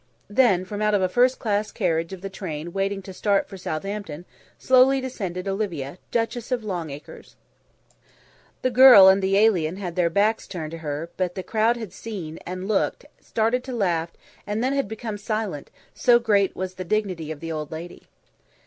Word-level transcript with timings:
Then, 0.31 0.65
from 0.65 0.81
out 0.81 0.95
of 0.95 1.03
a 1.03 1.07
first 1.07 1.37
class 1.37 1.71
carriage 1.71 2.11
of 2.11 2.21
the 2.21 2.27
train 2.31 2.73
waiting 2.73 3.03
to 3.03 3.13
start 3.13 3.47
for 3.47 3.55
Southampton 3.55 4.25
slowly 4.57 4.99
descended 4.99 5.47
Olivia, 5.47 5.99
Duchess 6.09 6.51
of 6.51 6.63
Longacres. 6.63 7.35
The 8.63 8.71
girl 8.71 9.07
and 9.09 9.21
the 9.21 9.37
alien 9.37 9.75
had 9.75 9.95
their 9.95 10.09
backs 10.09 10.47
turned 10.47 10.71
to 10.71 10.79
her, 10.79 11.11
but 11.17 11.35
the 11.35 11.43
crowd 11.43 11.77
had 11.77 11.93
seen; 11.93 12.39
had 12.47 12.63
looked; 12.63 13.05
started 13.19 13.63
to 13.65 13.73
laugh, 13.75 14.09
and 14.47 14.63
then 14.63 14.73
had 14.73 14.87
become 14.87 15.19
silent, 15.19 15.69
so 15.93 16.17
great 16.17 16.55
was 16.55 16.73
the 16.73 16.83
dignity 16.83 17.29
of 17.31 17.39
the 17.39 17.51
old 17.51 17.71
lady. 17.71 18.07